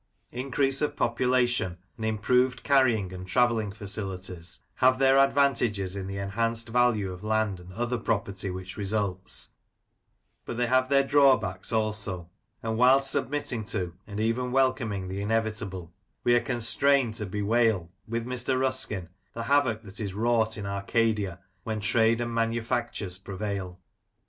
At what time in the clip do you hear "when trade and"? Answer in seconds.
21.63-22.33